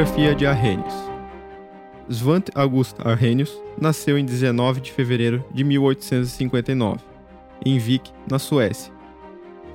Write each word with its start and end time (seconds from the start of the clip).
Biografia 0.00 0.34
de 0.34 0.46
Arrhenius 0.46 0.94
Svante 2.08 2.50
August 2.54 2.96
Arrhenius 3.04 3.60
nasceu 3.78 4.16
em 4.16 4.24
19 4.24 4.80
de 4.80 4.92
fevereiro 4.92 5.44
de 5.52 5.62
1859, 5.62 7.00
em 7.66 7.78
Vik, 7.78 8.10
na 8.26 8.38
Suécia, 8.38 8.90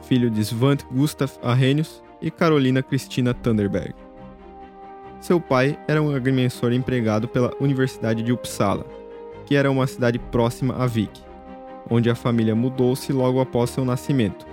filho 0.01 0.31
de 0.31 0.41
Svante 0.41 0.83
Gustav 0.91 1.31
Arrhenius 1.43 2.03
e 2.19 2.31
Carolina 2.31 2.81
Cristina 2.81 3.35
Thunderberg. 3.35 3.93
Seu 5.21 5.39
pai 5.39 5.77
era 5.87 6.01
um 6.01 6.15
agrimensor 6.15 6.73
empregado 6.73 7.27
pela 7.27 7.53
Universidade 7.59 8.23
de 8.23 8.33
Uppsala, 8.33 8.83
que 9.45 9.55
era 9.55 9.69
uma 9.69 9.85
cidade 9.85 10.17
próxima 10.17 10.73
a 10.75 10.87
Vik, 10.87 11.21
onde 11.87 12.09
a 12.09 12.15
família 12.15 12.55
mudou-se 12.55 13.13
logo 13.13 13.39
após 13.39 13.69
seu 13.69 13.85
nascimento, 13.85 14.47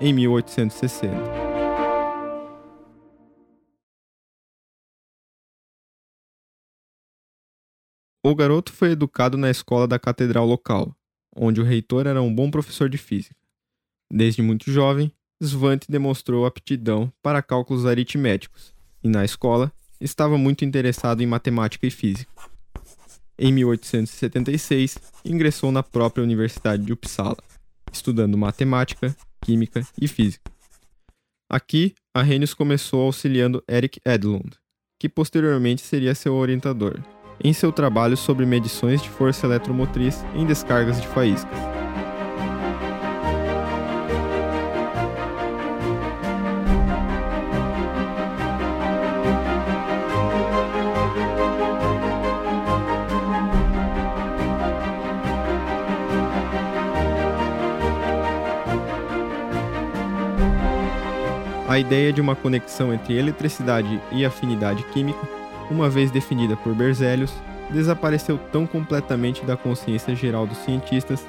em 0.00 0.14
1860. 0.14 1.49
O 8.22 8.34
garoto 8.34 8.70
foi 8.70 8.90
educado 8.90 9.38
na 9.38 9.48
escola 9.48 9.88
da 9.88 9.98
catedral 9.98 10.44
local, 10.44 10.94
onde 11.34 11.58
o 11.58 11.64
reitor 11.64 12.06
era 12.06 12.20
um 12.20 12.34
bom 12.34 12.50
professor 12.50 12.86
de 12.86 12.98
física. 12.98 13.34
Desde 14.12 14.42
muito 14.42 14.70
jovem, 14.70 15.10
Svante 15.42 15.90
demonstrou 15.90 16.44
aptidão 16.44 17.10
para 17.22 17.40
cálculos 17.40 17.86
aritméticos 17.86 18.74
e, 19.02 19.08
na 19.08 19.24
escola, 19.24 19.72
estava 19.98 20.36
muito 20.36 20.66
interessado 20.66 21.22
em 21.22 21.26
matemática 21.26 21.86
e 21.86 21.90
física. 21.90 22.30
Em 23.38 23.50
1876, 23.54 24.98
ingressou 25.24 25.72
na 25.72 25.82
própria 25.82 26.22
Universidade 26.22 26.84
de 26.84 26.92
Uppsala, 26.92 27.38
estudando 27.90 28.36
matemática, 28.36 29.16
química 29.40 29.82
e 29.98 30.06
física. 30.06 30.52
Aqui, 31.48 31.94
Arrhenius 32.14 32.52
começou 32.52 33.06
auxiliando 33.06 33.64
Eric 33.66 33.98
Edlund, 34.04 34.58
que 34.98 35.08
posteriormente 35.08 35.80
seria 35.80 36.14
seu 36.14 36.34
orientador 36.34 37.02
em 37.42 37.52
seu 37.52 37.72
trabalho 37.72 38.16
sobre 38.16 38.44
medições 38.44 39.02
de 39.02 39.08
força 39.08 39.46
eletromotriz 39.46 40.24
em 40.34 40.44
descargas 40.44 41.00
de 41.00 41.08
faíscas. 41.08 41.58
A 61.68 61.78
ideia 61.78 62.12
de 62.12 62.20
uma 62.20 62.34
conexão 62.34 62.92
entre 62.92 63.16
eletricidade 63.16 64.00
e 64.10 64.24
afinidade 64.24 64.82
química 64.92 65.39
uma 65.70 65.88
vez 65.88 66.10
definida 66.10 66.56
por 66.56 66.74
Berzelius, 66.74 67.32
desapareceu 67.70 68.36
tão 68.50 68.66
completamente 68.66 69.44
da 69.44 69.56
consciência 69.56 70.14
geral 70.14 70.46
dos 70.46 70.58
cientistas 70.58 71.24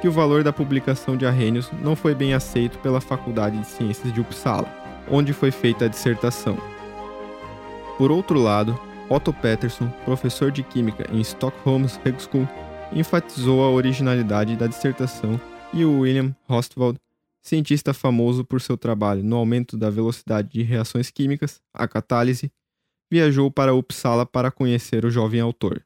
que 0.00 0.06
o 0.06 0.12
valor 0.12 0.44
da 0.44 0.52
publicação 0.52 1.16
de 1.16 1.26
Arrhenius 1.26 1.70
não 1.82 1.96
foi 1.96 2.14
bem 2.14 2.34
aceito 2.34 2.78
pela 2.78 3.00
Faculdade 3.00 3.58
de 3.58 3.66
Ciências 3.66 4.12
de 4.12 4.20
Uppsala, 4.20 4.68
onde 5.10 5.32
foi 5.32 5.50
feita 5.50 5.86
a 5.86 5.88
dissertação. 5.88 6.56
Por 7.96 8.12
outro 8.12 8.38
lado, 8.38 8.78
Otto 9.08 9.32
Peterson, 9.32 9.88
professor 10.04 10.52
de 10.52 10.62
química 10.62 11.04
em 11.12 11.20
Stockholm's 11.20 11.98
Högskola, 12.04 12.48
enfatizou 12.92 13.64
a 13.64 13.70
originalidade 13.70 14.54
da 14.54 14.66
dissertação 14.66 15.40
e 15.72 15.84
o 15.84 16.00
William 16.00 16.34
Hostwald, 16.48 16.98
cientista 17.42 17.92
famoso 17.92 18.44
por 18.44 18.60
seu 18.60 18.76
trabalho 18.76 19.24
no 19.24 19.36
aumento 19.36 19.76
da 19.76 19.90
velocidade 19.90 20.48
de 20.48 20.62
reações 20.62 21.10
químicas, 21.10 21.60
a 21.74 21.88
catálise 21.88 22.52
viajou 23.10 23.50
para 23.50 23.74
Uppsala 23.74 24.26
para 24.26 24.50
conhecer 24.50 25.04
o 25.04 25.10
jovem 25.10 25.40
autor. 25.40 25.84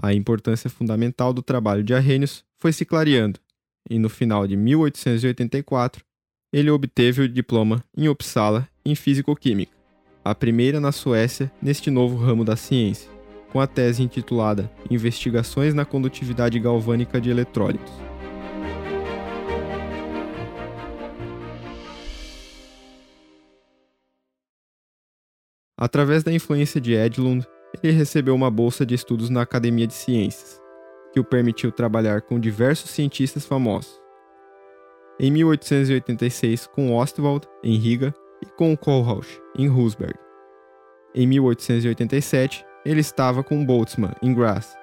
A 0.00 0.14
importância 0.14 0.70
fundamental 0.70 1.32
do 1.32 1.42
trabalho 1.42 1.82
de 1.82 1.94
Arrhenius 1.94 2.44
foi 2.56 2.72
se 2.72 2.84
clareando, 2.84 3.40
e 3.88 3.98
no 3.98 4.08
final 4.08 4.46
de 4.46 4.56
1884 4.56 6.04
ele 6.52 6.70
obteve 6.70 7.22
o 7.22 7.28
diploma 7.28 7.84
em 7.96 8.08
Uppsala 8.08 8.68
em 8.84 8.94
Físico-Química, 8.94 9.76
a 10.24 10.34
primeira 10.34 10.80
na 10.80 10.92
Suécia 10.92 11.50
neste 11.60 11.90
novo 11.90 12.16
ramo 12.16 12.44
da 12.44 12.56
ciência, 12.56 13.10
com 13.52 13.60
a 13.60 13.66
tese 13.66 14.02
intitulada 14.02 14.70
Investigações 14.90 15.74
na 15.74 15.84
Condutividade 15.84 16.58
Galvânica 16.58 17.20
de 17.20 17.30
Eletrólitos. 17.30 18.07
Através 25.78 26.24
da 26.24 26.32
influência 26.32 26.80
de 26.80 26.92
Edlund, 26.92 27.46
ele 27.82 27.92
recebeu 27.92 28.34
uma 28.34 28.50
bolsa 28.50 28.84
de 28.84 28.96
estudos 28.96 29.30
na 29.30 29.42
Academia 29.42 29.86
de 29.86 29.94
Ciências, 29.94 30.60
que 31.12 31.20
o 31.20 31.24
permitiu 31.24 31.70
trabalhar 31.70 32.22
com 32.22 32.40
diversos 32.40 32.90
cientistas 32.90 33.46
famosos. 33.46 34.00
Em 35.20 35.30
1886 35.30 36.66
com 36.66 36.96
Ostwald, 36.96 37.46
em 37.62 37.76
Riga, 37.76 38.12
e 38.42 38.46
com 38.46 38.76
Kohlrausch, 38.76 39.40
em 39.56 39.68
Husberg. 39.68 40.14
Em 41.14 41.26
1887, 41.26 42.64
ele 42.84 43.00
estava 43.00 43.42
com 43.42 43.64
Boltzmann, 43.64 44.14
em 44.22 44.34
Graz, 44.34 44.76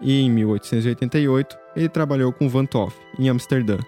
e 0.00 0.20
em 0.20 0.30
1888 0.30 1.56
ele 1.76 1.88
trabalhou 1.88 2.32
com 2.32 2.48
Van 2.48 2.66
Toff, 2.66 2.96
em 3.18 3.28
Amsterdã. 3.28 3.78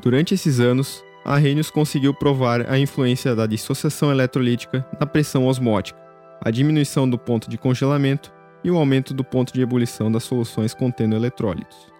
Durante 0.00 0.34
esses 0.34 0.60
anos, 0.60 1.04
Arrhenius 1.28 1.70
conseguiu 1.70 2.14
provar 2.14 2.70
a 2.70 2.78
influência 2.78 3.36
da 3.36 3.44
dissociação 3.44 4.10
eletrolítica 4.10 4.86
na 4.98 5.06
pressão 5.06 5.46
osmótica, 5.46 6.00
a 6.40 6.50
diminuição 6.50 7.08
do 7.08 7.18
ponto 7.18 7.50
de 7.50 7.58
congelamento 7.58 8.32
e 8.64 8.70
o 8.70 8.78
aumento 8.78 9.12
do 9.12 9.22
ponto 9.22 9.52
de 9.52 9.60
ebulição 9.60 10.10
das 10.10 10.24
soluções 10.24 10.72
contendo 10.72 11.14
eletrólitos. 11.14 11.92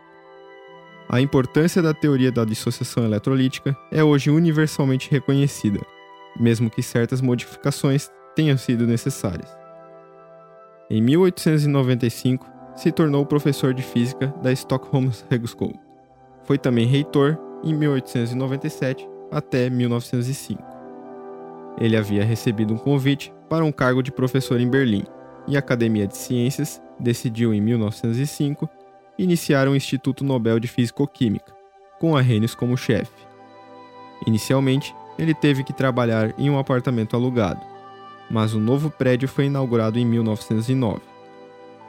A 1.11 1.21
importância 1.21 1.83
da 1.83 1.93
teoria 1.93 2.33
da 2.33 2.43
dissociação 2.43 3.05
eletrolítica 3.05 3.77
é 3.93 4.03
hoje 4.03 4.31
universalmente 4.31 5.11
reconhecida, 5.11 5.81
mesmo 6.41 6.71
que 6.71 6.83
certas 6.83 7.21
modificações 7.21 8.11
tenham 8.34 8.56
sido 8.56 8.87
necessárias. 8.87 9.55
Em 10.88 11.03
1895, 11.03 12.50
se 12.75 12.91
tornou 12.91 13.27
professor 13.27 13.75
de 13.75 13.83
física 13.83 14.33
da 14.43 14.50
Stockholm's 14.53 15.22
Högskola. 15.31 15.78
Foi 16.44 16.56
também 16.56 16.87
reitor 16.87 17.38
em 17.62 17.75
1897 17.75 19.18
até 19.31 19.69
1905. 19.71 20.62
Ele 21.81 21.97
havia 21.97 22.25
recebido 22.25 22.75
um 22.75 22.78
convite 22.78 23.33
para 23.49 23.65
um 23.65 23.72
cargo 23.72 24.03
de 24.03 24.11
professor 24.11 24.61
em 24.61 24.69
Berlim 24.69 25.05
e 25.47 25.56
a 25.56 25.61
Academia 25.61 26.06
de 26.06 26.16
Ciências 26.16 26.83
decidiu 26.99 27.55
em 27.55 27.61
1905 27.61 28.69
iniciar 29.19 29.69
um 29.69 29.75
Instituto 29.75 30.25
Nobel 30.25 30.61
de 30.61 30.69
Físico-Química, 30.69 31.53
com 31.99 32.17
Arrhenius 32.17 32.55
como 32.55 32.77
chefe. 32.77 33.27
Inicialmente, 34.27 34.94
ele 35.19 35.34
teve 35.34 35.65
que 35.65 35.72
trabalhar 35.72 36.34
em 36.38 36.49
um 36.49 36.59
apartamento 36.59 37.17
alugado, 37.17 37.61
mas 38.31 38.55
o 38.55 38.61
novo 38.61 38.91
prédio 38.91 39.28
foi 39.28 39.47
inaugurado 39.47 39.99
em 39.99 40.05
1909. 40.05 41.00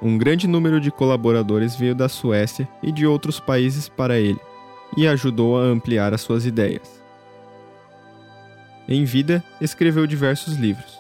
Um 0.02 0.18
grande 0.18 0.48
número 0.48 0.80
de 0.80 0.90
colaboradores 0.90 1.76
veio 1.76 1.94
da 1.94 2.08
Suécia 2.08 2.68
e 2.82 2.92
de 2.92 3.06
outros 3.06 3.40
países 3.40 3.90
para 3.90 4.18
ele, 4.18 4.40
e 4.98 5.08
ajudou 5.08 5.60
a 5.60 5.64
ampliar 5.64 6.14
as 6.14 6.22
suas 6.22 6.46
ideias. 6.46 6.99
Em 8.92 9.06
vida, 9.06 9.44
escreveu 9.62 10.08
diversos 10.08 10.56
livros. 10.56 10.98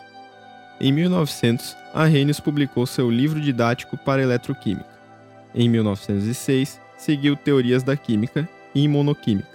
Em 0.79 0.93
1900, 0.93 1.75
Arrhenius 1.91 2.39
publicou 2.39 2.85
seu 2.85 3.09
livro 3.09 3.41
didático 3.41 3.97
para 3.97 4.21
eletroquímica. 4.21 4.99
Em 5.55 5.67
1906, 5.67 6.79
seguiu 6.99 7.35
Teorias 7.35 7.81
da 7.81 7.97
Química 7.97 8.47
e 8.75 8.83
Imunoquímica. 8.83 9.49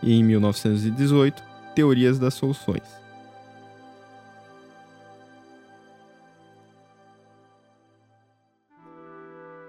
E 0.00 0.14
em 0.14 0.22
1918, 0.22 1.42
Teorias 1.74 2.20
das 2.20 2.34
Soluções. 2.34 2.84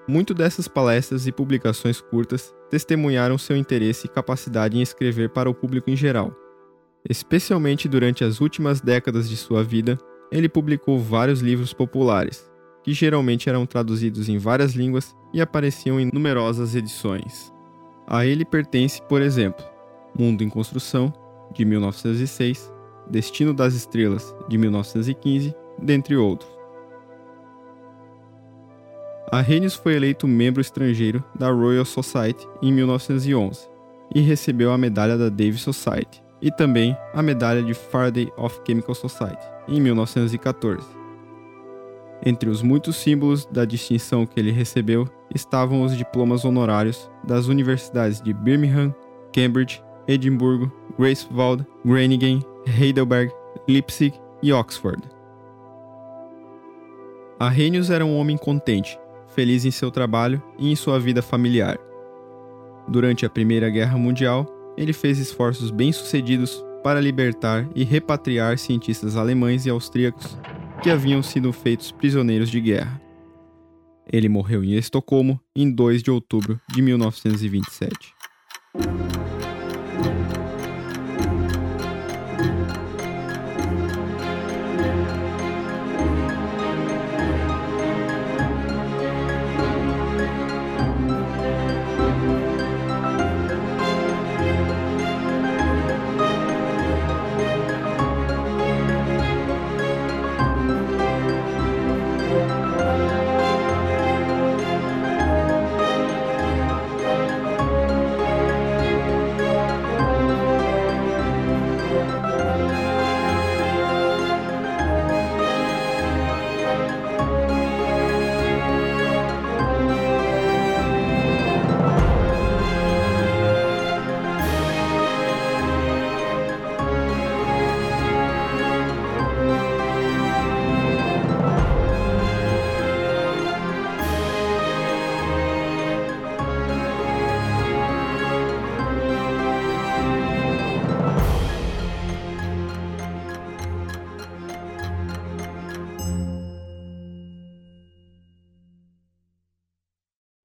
Muito 0.08 0.36
dessas 0.36 0.68
palestras 0.68 1.26
e 1.26 1.32
publicações 1.32 2.00
curtas 2.00 2.54
testemunharam 2.70 3.40
seu 3.40 3.58
interesse 3.58 4.06
e 4.06 4.10
capacidade 4.10 4.78
em 4.78 4.84
escrever 4.84 5.30
para 5.30 5.50
o 5.50 5.54
público 5.56 5.90
em 5.90 5.96
geral. 5.96 6.43
Especialmente 7.10 7.90
durante 7.90 8.24
as 8.24 8.40
últimas 8.40 8.80
décadas 8.80 9.28
de 9.28 9.36
sua 9.36 9.62
vida, 9.62 10.00
ele 10.32 10.48
publicou 10.48 10.98
vários 10.98 11.42
livros 11.42 11.74
populares, 11.74 12.50
que 12.82 12.94
geralmente 12.94 13.50
eram 13.50 13.66
traduzidos 13.66 14.30
em 14.30 14.38
várias 14.38 14.74
línguas 14.74 15.14
e 15.34 15.42
apareciam 15.42 16.00
em 16.00 16.10
numerosas 16.14 16.76
edições. 16.76 17.52
A 18.08 18.26
ele 18.26 18.46
pertence, 18.46 19.02
por 19.02 19.22
exemplo, 19.22 19.66
Mundo 20.18 20.44
em 20.44 20.50
Construção, 20.50 21.12
de 21.54 21.66
1906, 21.66 22.72
Destino 23.10 23.54
das 23.54 23.74
Estrelas, 23.74 24.34
de 24.48 24.58
1915, 24.58 25.54
dentre 25.82 26.16
outros. 26.16 26.50
Arrhenius 29.30 29.76
foi 29.76 29.96
eleito 29.96 30.28
membro 30.28 30.62
estrangeiro 30.62 31.24
da 31.38 31.52
Royal 31.52 31.86
Society 31.86 32.48
em 32.62 32.72
1911 32.72 33.68
e 34.16 34.22
recebeu 34.22 34.72
a 34.72 34.78
medalha 34.78 35.18
da 35.18 35.28
Davis 35.28 35.62
Society 35.62 36.23
e 36.44 36.52
também 36.52 36.96
a 37.14 37.24
medalha 37.24 37.64
de 37.64 37.74
Faraday 37.74 38.30
of 38.36 38.60
Chemical 38.68 38.94
Society 38.94 39.48
em 39.66 39.80
1914. 39.80 40.86
Entre 42.26 42.50
os 42.50 42.62
muitos 42.62 42.98
símbolos 42.98 43.46
da 43.46 43.64
distinção 43.64 44.26
que 44.26 44.40
ele 44.40 44.52
recebeu 44.52 45.08
estavam 45.34 45.82
os 45.84 45.98
diplomas 45.98 46.44
honorários 46.44 47.10
das 47.24 47.48
universidades 47.48 48.22
de 48.22 48.34
Birmingham, 48.34 48.94
Cambridge, 49.32 49.82
Edimburgo, 50.06 50.72
Greifswald, 51.00 51.66
Groningen, 51.86 52.44
Heidelberg, 52.68 53.34
Leipzig 53.68 54.14
e 54.42 54.52
Oxford. 54.52 55.02
Arrhenius 57.40 57.90
era 57.90 58.06
um 58.06 58.18
homem 58.18 58.38
contente, 58.38 59.00
feliz 59.30 59.66
em 59.66 59.72
seu 59.72 59.90
trabalho 59.90 60.42
e 60.58 60.72
em 60.72 60.76
sua 60.76 61.00
vida 61.00 61.22
familiar. 61.22 61.78
Durante 62.88 63.26
a 63.26 63.30
Primeira 63.30 63.70
Guerra 63.70 63.98
Mundial, 63.98 64.46
ele 64.78 64.94
fez 64.94 65.20
esforços 65.20 65.72
bem-sucedidos 65.72 66.64
para 66.84 67.00
libertar 67.00 67.68
e 67.76 67.84
repatriar 67.84 68.58
cientistas 68.58 69.16
alemães 69.16 69.66
e 69.66 69.70
austríacos 69.70 70.38
que 70.82 70.90
haviam 70.90 71.24
sido 71.24 71.54
feitos 71.54 71.92
prisioneiros 71.92 72.50
de 72.50 72.60
guerra. 72.60 73.02
Ele 74.12 74.28
morreu 74.28 74.64
em 74.64 74.74
Estocolmo 74.74 75.40
em 75.56 75.72
2 75.72 76.04
de 76.04 76.12
outubro 76.12 76.60
de 76.70 76.82
1927. 76.82 78.14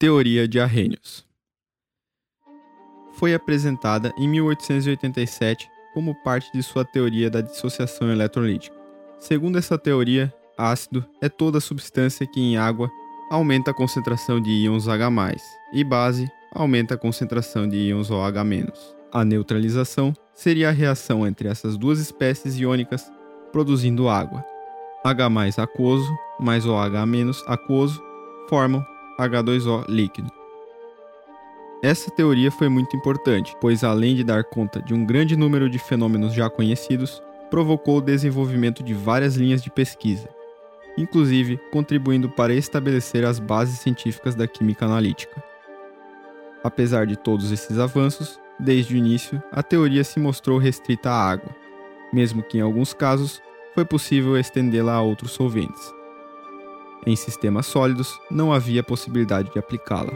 Teoria 0.00 0.46
de 0.46 0.60
Arrhenius 0.60 1.26
foi 3.14 3.34
apresentada 3.34 4.14
em 4.16 4.28
1887 4.28 5.68
como 5.92 6.14
parte 6.22 6.52
de 6.52 6.62
sua 6.62 6.84
teoria 6.84 7.28
da 7.28 7.40
dissociação 7.40 8.08
eletrolítica. 8.08 8.76
Segundo 9.18 9.58
essa 9.58 9.76
teoria, 9.76 10.32
ácido 10.56 11.04
é 11.20 11.28
toda 11.28 11.58
substância 11.58 12.24
que 12.28 12.38
em 12.40 12.56
água 12.56 12.88
aumenta 13.28 13.72
a 13.72 13.74
concentração 13.74 14.40
de 14.40 14.50
íons 14.50 14.86
H+, 14.86 15.10
e 15.72 15.82
base 15.82 16.30
aumenta 16.54 16.94
a 16.94 16.98
concentração 16.98 17.68
de 17.68 17.76
íons 17.88 18.08
OH-. 18.08 18.72
A 19.12 19.24
neutralização 19.24 20.14
seria 20.32 20.68
a 20.68 20.72
reação 20.72 21.26
entre 21.26 21.48
essas 21.48 21.76
duas 21.76 21.98
espécies 21.98 22.56
iônicas 22.56 23.10
produzindo 23.50 24.08
água. 24.08 24.44
H 25.04 25.28
aquoso 25.60 26.08
mais 26.38 26.64
OH- 26.64 27.42
aquoso 27.48 28.00
formam 28.48 28.86
H2O 29.18 29.84
líquido. 29.88 30.30
Essa 31.82 32.10
teoria 32.10 32.50
foi 32.50 32.68
muito 32.68 32.96
importante, 32.96 33.56
pois 33.60 33.84
além 33.84 34.14
de 34.16 34.24
dar 34.24 34.44
conta 34.44 34.82
de 34.82 34.94
um 34.94 35.04
grande 35.04 35.36
número 35.36 35.68
de 35.68 35.78
fenômenos 35.78 36.32
já 36.32 36.48
conhecidos, 36.50 37.22
provocou 37.50 37.98
o 37.98 38.02
desenvolvimento 38.02 38.82
de 38.82 38.94
várias 38.94 39.36
linhas 39.36 39.62
de 39.62 39.70
pesquisa, 39.70 40.28
inclusive 40.96 41.58
contribuindo 41.72 42.28
para 42.28 42.54
estabelecer 42.54 43.24
as 43.24 43.38
bases 43.38 43.78
científicas 43.78 44.34
da 44.34 44.46
química 44.46 44.86
analítica. 44.86 45.42
Apesar 46.62 47.06
de 47.06 47.16
todos 47.16 47.52
esses 47.52 47.78
avanços, 47.78 48.40
desde 48.58 48.94
o 48.94 48.96
início, 48.96 49.40
a 49.52 49.62
teoria 49.62 50.02
se 50.02 50.18
mostrou 50.18 50.58
restrita 50.58 51.10
à 51.10 51.30
água, 51.30 51.54
mesmo 52.12 52.42
que 52.42 52.58
em 52.58 52.60
alguns 52.60 52.92
casos 52.92 53.40
foi 53.74 53.84
possível 53.84 54.36
estendê-la 54.36 54.94
a 54.94 55.00
outros 55.00 55.30
solventes. 55.30 55.97
Em 57.08 57.16
sistemas 57.16 57.64
sólidos, 57.64 58.20
não 58.30 58.52
havia 58.52 58.82
possibilidade 58.82 59.50
de 59.50 59.58
aplicá-la. 59.58 60.12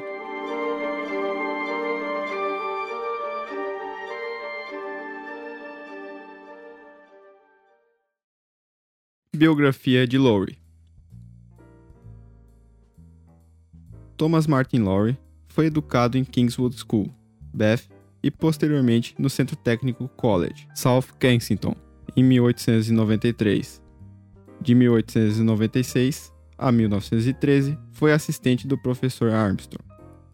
Biografia 9.34 10.06
de 10.06 10.18
Lowry 10.18 10.58
Thomas 14.18 14.46
Martin 14.46 14.80
Lowry 14.80 15.16
foi 15.48 15.66
educado 15.68 16.18
em 16.18 16.24
Kingswood 16.24 16.76
School, 16.76 17.10
Bath 17.54 17.88
e 18.22 18.30
posteriormente 18.30 19.14
no 19.18 19.30
Centro 19.30 19.56
Técnico 19.56 20.08
College, 20.08 20.68
South 20.74 21.06
Kensington, 21.18 21.74
em 22.14 22.22
1893. 22.22 23.80
De 24.60 24.74
1896 24.74 26.31
a 26.62 26.72
1913, 26.72 27.78
foi 27.90 28.12
assistente 28.12 28.66
do 28.66 28.78
professor 28.78 29.30
Armstrong 29.32 29.84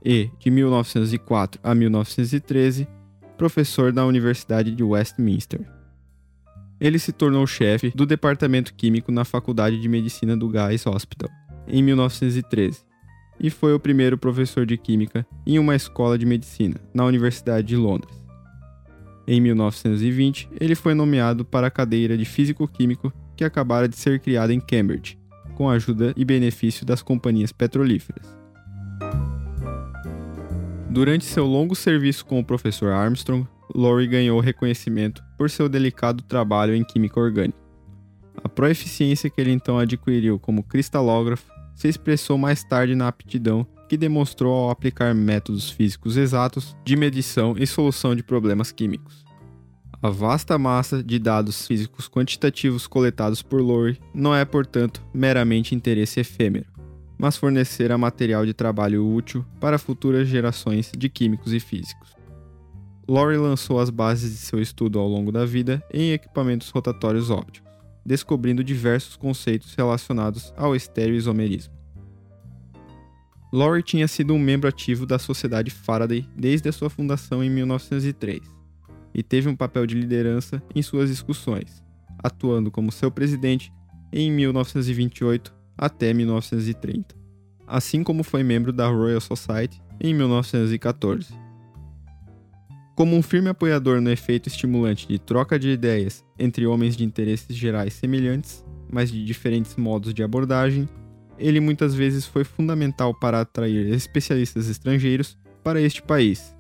e, 0.05 0.31
de 0.39 0.51
1904 0.51 1.61
a 1.63 1.75
1913, 1.75 2.87
professor 3.37 3.93
da 3.93 4.05
Universidade 4.05 4.75
de 4.75 4.83
Westminster. 4.83 5.61
Ele 6.81 6.99
se 6.99 7.13
tornou 7.13 7.47
chefe 7.47 7.91
do 7.95 8.07
Departamento 8.07 8.75
Químico 8.75 9.11
na 9.11 9.25
Faculdade 9.25 9.81
de 9.81 9.89
Medicina 9.89 10.37
do 10.37 10.49
Guy's 10.49 10.87
Hospital 10.87 11.31
em 11.67 11.83
1913 11.83 12.81
e 13.41 13.51
foi 13.51 13.73
o 13.75 13.81
primeiro 13.81 14.17
professor 14.17 14.67
de 14.67 14.77
Química 14.77 15.27
em 15.47 15.59
uma 15.59 15.75
escola 15.77 16.19
de 16.19 16.27
medicina 16.27 16.77
na 16.93 17.05
Universidade 17.05 17.67
de 17.67 17.77
Londres. 17.77 18.17
Em 19.27 19.41
1920, 19.41 20.49
ele 20.61 20.75
foi 20.75 20.95
nomeado 20.95 21.45
para 21.45 21.67
a 21.67 21.71
cadeira 21.71 22.17
de 22.17 22.25
Físico-Químico 22.25 23.13
que 23.37 23.45
acabara 23.45 23.89
de 23.89 23.97
ser 23.97 24.19
criada 24.21 24.53
em 24.53 24.61
Cambridge, 24.61 25.19
com 25.59 25.69
a 25.69 25.73
ajuda 25.73 26.15
e 26.17 26.25
benefício 26.25 26.87
das 26.87 27.03
companhias 27.03 27.51
petrolíferas. 27.51 28.25
Durante 30.89 31.25
seu 31.25 31.45
longo 31.45 31.75
serviço 31.75 32.25
com 32.25 32.39
o 32.39 32.45
professor 32.45 32.93
Armstrong, 32.93 33.45
Lowry 33.75 34.07
ganhou 34.07 34.39
reconhecimento 34.39 35.21
por 35.37 35.51
seu 35.51 35.69
delicado 35.69 36.23
trabalho 36.23 36.77
em 36.77 36.85
química 36.85 37.19
orgânica. 37.19 37.59
A 38.43 38.49
proeficiência 38.49 39.29
que 39.29 39.41
ele 39.41 39.51
então 39.51 39.81
adquiriu 39.81 40.39
como 40.39 40.63
cristalógrafo 40.63 41.51
se 41.75 41.89
expressou 41.89 42.39
mais 42.39 42.63
tarde 42.63 42.95
na 42.95 43.09
aptidão 43.09 43.67
que 43.89 43.97
demonstrou 43.97 44.55
ao 44.55 44.71
aplicar 44.71 45.13
métodos 45.13 45.69
físicos 45.69 46.17
exatos 46.17 46.77
de 46.85 46.95
medição 46.95 47.57
e 47.59 47.67
solução 47.67 48.15
de 48.15 48.23
problemas 48.23 48.71
químicos. 48.71 49.28
A 50.01 50.11
vasta 50.11 50.57
massa 50.57 51.03
de 51.03 51.19
dados 51.19 51.67
físicos 51.67 52.09
quantitativos 52.09 52.87
coletados 52.87 53.43
por 53.43 53.61
Lowry 53.61 53.99
não 54.15 54.33
é, 54.33 54.45
portanto, 54.45 55.03
meramente 55.13 55.75
interesse 55.75 56.21
efêmero, 56.21 56.67
mas 57.19 57.37
fornecerá 57.37 57.99
material 57.99 58.47
de 58.47 58.55
trabalho 58.55 59.05
útil 59.05 59.45
para 59.59 59.77
futuras 59.77 60.29
gerações 60.29 60.93
de 60.97 61.09
químicos 61.09 61.53
e 61.53 61.59
físicos. 61.59 62.15
Lowry 63.09 63.39
lançou 63.39 63.81
as 63.81 63.91
bases 63.91 64.31
de 64.31 64.37
seu 64.37 64.63
estudo 64.63 65.01
ao 65.01 65.09
longo 65.09 65.33
da 65.33 65.45
vida 65.45 65.83
em 65.93 66.13
equipamentos 66.13 66.71
rotatórios 66.71 67.29
ópticos, 67.29 67.69
descobrindo 68.07 68.63
diversos 68.63 69.17
conceitos 69.17 69.75
relacionados 69.75 70.55
ao 70.57 70.77
estereoisomerismo. 70.77 71.75
Lowry 73.53 73.83
tinha 73.83 74.07
sido 74.07 74.33
um 74.33 74.39
membro 74.39 74.69
ativo 74.69 75.05
da 75.05 75.19
Sociedade 75.19 75.73
Faraday 75.73 76.25
desde 76.37 76.69
a 76.69 76.73
sua 76.73 76.89
fundação 76.89 77.43
em 77.43 77.51
1903 77.51 78.58
e 79.15 79.23
teve 79.23 79.49
um 79.49 79.57
papel 79.57 79.87
de 79.87 79.95
liderança 79.95 80.63
em 80.75 80.83
suas 80.83 81.11
discussões, 81.11 81.85
atuando 82.23 82.71
como 82.71 82.93
seu 82.93 83.11
presidente 83.11 83.73
em 84.13 84.31
1928 84.31 85.55
até 85.77 86.13
1930, 86.13 87.15
assim 87.67 88.03
como 88.03 88.23
foi 88.23 88.43
membro 88.43 88.73
da 88.73 88.89
Royal 88.89 89.21
Society 89.21 89.81
em 90.01 90.15
1914. 90.15 91.33
Como 92.95 93.17
um 93.17 93.23
firme 93.23 93.49
apoiador 93.49 94.01
no 94.01 94.11
efeito 94.11 94.49
estimulante 94.49 95.07
de 95.07 95.21
troca 95.21 95.57
de 95.57 95.69
ideias 95.69 96.25
entre 96.37 96.67
homens 96.67 96.97
de 96.97 97.05
interesses 97.05 97.55
gerais 97.55 97.95
semelhantes, 97.95 98.65
mas 98.91 99.11
de 99.13 99.25
diferentes 99.25 99.77
modos 99.77 100.13
de 100.13 100.23
abordagem, 100.23 100.89
ele 101.39 101.61
muitas 101.61 101.95
vezes 101.95 102.27
foi 102.27 102.43
fundamental 102.43 103.15
para 103.15 103.41
atrair 103.41 103.93
especialistas 103.93 104.69
estrangeiros 104.69 105.39
para 105.63 105.81
este 105.81 106.03
país, 106.03 106.57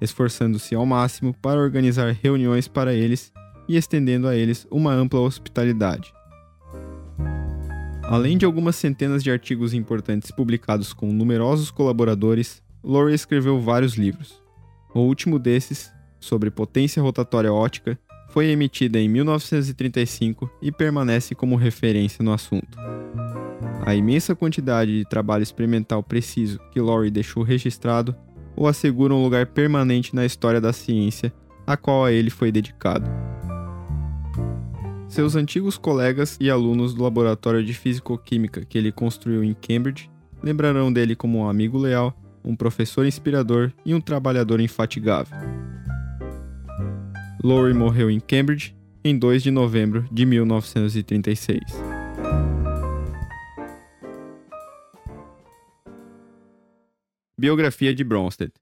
esforçando-se 0.00 0.74
ao 0.74 0.84
máximo 0.84 1.34
para 1.34 1.60
organizar 1.60 2.12
reuniões 2.12 2.68
para 2.68 2.92
eles 2.92 3.32
e 3.68 3.76
estendendo 3.76 4.28
a 4.28 4.36
eles 4.36 4.66
uma 4.70 4.92
ampla 4.92 5.20
hospitalidade. 5.20 6.12
Além 8.02 8.36
de 8.36 8.44
algumas 8.44 8.76
centenas 8.76 9.22
de 9.24 9.30
artigos 9.30 9.72
importantes 9.72 10.30
publicados 10.30 10.92
com 10.92 11.12
numerosos 11.12 11.70
colaboradores, 11.70 12.62
Lowry 12.82 13.14
escreveu 13.14 13.58
vários 13.60 13.94
livros. 13.94 14.42
O 14.94 15.00
último 15.00 15.38
desses, 15.38 15.90
sobre 16.20 16.50
potência 16.50 17.02
rotatória 17.02 17.52
ótica, 17.52 17.98
foi 18.28 18.48
emitida 18.50 18.98
em 18.98 19.08
1935 19.08 20.50
e 20.60 20.70
permanece 20.70 21.34
como 21.34 21.56
referência 21.56 22.22
no 22.22 22.32
assunto. 22.32 22.78
A 23.86 23.94
imensa 23.94 24.34
quantidade 24.34 24.98
de 24.98 25.08
trabalho 25.08 25.42
experimental 25.42 26.02
preciso 26.02 26.58
que 26.72 26.80
Lowry 26.80 27.10
deixou 27.10 27.42
registrado 27.42 28.14
o 28.56 28.66
assegura 28.66 29.14
um 29.14 29.22
lugar 29.22 29.46
permanente 29.46 30.14
na 30.14 30.24
história 30.24 30.60
da 30.60 30.72
ciência 30.72 31.32
a 31.66 31.76
qual 31.76 32.04
a 32.04 32.12
ele 32.12 32.30
foi 32.30 32.52
dedicado. 32.52 33.08
Seus 35.08 35.36
antigos 35.36 35.78
colegas 35.78 36.36
e 36.40 36.50
alunos 36.50 36.92
do 36.92 37.02
laboratório 37.02 37.64
de 37.64 37.72
físico-química 37.72 38.64
que 38.64 38.76
ele 38.76 38.92
construiu 38.92 39.44
em 39.44 39.54
Cambridge 39.54 40.10
lembrarão 40.42 40.92
dele 40.92 41.16
como 41.16 41.38
um 41.38 41.48
amigo 41.48 41.78
leal, 41.78 42.14
um 42.44 42.54
professor 42.54 43.06
inspirador 43.06 43.72
e 43.84 43.94
um 43.94 44.00
trabalhador 44.00 44.60
infatigável. 44.60 45.36
Lowry 47.42 47.72
morreu 47.74 48.10
em 48.10 48.20
Cambridge 48.20 48.76
em 49.02 49.18
2 49.18 49.42
de 49.42 49.50
novembro 49.50 50.04
de 50.12 50.26
1936. 50.26 51.93
Biografia 57.36 57.92
de 57.92 58.04
Bronsted 58.04 58.52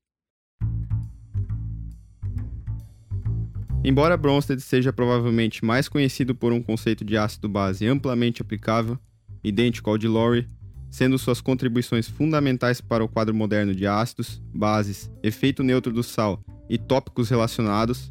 Embora 3.84 4.16
Bronsted 4.16 4.62
seja 4.62 4.90
provavelmente 4.94 5.62
mais 5.62 5.90
conhecido 5.90 6.34
por 6.34 6.54
um 6.54 6.62
conceito 6.62 7.04
de 7.04 7.14
ácido-base 7.14 7.86
amplamente 7.86 8.40
aplicável, 8.40 8.98
idêntico 9.44 9.90
ao 9.90 9.98
de 9.98 10.08
Lowry, 10.08 10.48
sendo 10.90 11.18
suas 11.18 11.42
contribuições 11.42 12.08
fundamentais 12.08 12.80
para 12.80 13.04
o 13.04 13.08
quadro 13.08 13.34
moderno 13.34 13.74
de 13.74 13.86
ácidos, 13.86 14.42
bases, 14.54 15.10
efeito 15.22 15.62
neutro 15.62 15.92
do 15.92 16.02
sal 16.02 16.42
e 16.66 16.78
tópicos 16.78 17.28
relacionados, 17.28 18.10